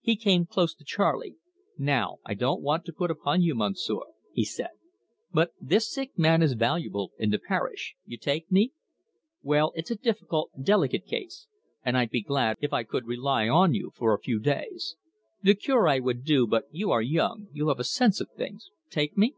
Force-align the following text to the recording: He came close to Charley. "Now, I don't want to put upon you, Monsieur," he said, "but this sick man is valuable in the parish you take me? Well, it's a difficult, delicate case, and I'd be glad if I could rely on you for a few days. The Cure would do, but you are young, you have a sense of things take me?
He 0.00 0.14
came 0.14 0.46
close 0.46 0.72
to 0.76 0.84
Charley. 0.84 1.34
"Now, 1.76 2.18
I 2.24 2.34
don't 2.34 2.62
want 2.62 2.84
to 2.84 2.92
put 2.92 3.10
upon 3.10 3.42
you, 3.42 3.56
Monsieur," 3.56 3.98
he 4.32 4.44
said, 4.44 4.70
"but 5.32 5.50
this 5.60 5.90
sick 5.90 6.16
man 6.16 6.42
is 6.42 6.52
valuable 6.52 7.10
in 7.18 7.30
the 7.30 7.40
parish 7.40 7.96
you 8.06 8.18
take 8.18 8.52
me? 8.52 8.72
Well, 9.42 9.72
it's 9.74 9.90
a 9.90 9.96
difficult, 9.96 10.52
delicate 10.62 11.06
case, 11.06 11.48
and 11.84 11.96
I'd 11.96 12.10
be 12.10 12.22
glad 12.22 12.58
if 12.60 12.72
I 12.72 12.84
could 12.84 13.08
rely 13.08 13.48
on 13.48 13.74
you 13.74 13.90
for 13.96 14.14
a 14.14 14.20
few 14.20 14.38
days. 14.38 14.94
The 15.42 15.56
Cure 15.56 16.00
would 16.00 16.22
do, 16.22 16.46
but 16.46 16.66
you 16.70 16.92
are 16.92 17.02
young, 17.02 17.48
you 17.50 17.66
have 17.66 17.80
a 17.80 17.82
sense 17.82 18.20
of 18.20 18.30
things 18.30 18.70
take 18.90 19.16
me? 19.18 19.34